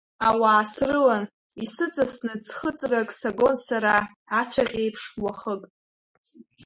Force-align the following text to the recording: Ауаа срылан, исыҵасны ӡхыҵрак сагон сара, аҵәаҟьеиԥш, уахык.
Ауаа 0.27 0.63
срылан, 0.73 1.23
исыҵасны 1.63 2.33
ӡхыҵрак 2.43 3.09
сагон 3.19 3.55
сара, 3.67 3.93
аҵәаҟьеиԥш, 4.39 5.03
уахык. 5.23 5.61